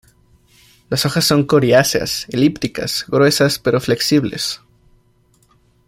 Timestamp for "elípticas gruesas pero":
2.29-3.79